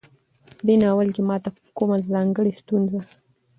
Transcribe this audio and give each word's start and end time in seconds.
په 0.57 0.61
دې 0.67 0.75
ناول 0.83 1.09
کې 1.15 1.21
ماته 1.29 1.49
کومه 1.77 1.97
ځانګړۍ 2.11 2.53
ستونزه 2.61 2.99